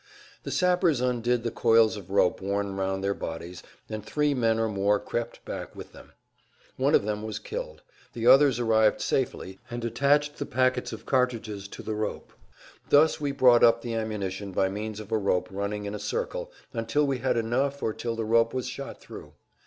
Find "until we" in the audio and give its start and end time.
16.73-17.19